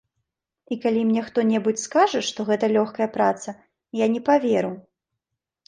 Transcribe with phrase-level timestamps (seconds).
[0.75, 3.55] І калі мне хто-небудзь скажа, што гэта лёгкая праца,
[4.05, 4.75] я не паверу.